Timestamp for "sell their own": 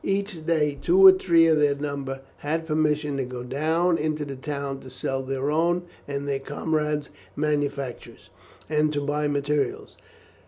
4.89-5.83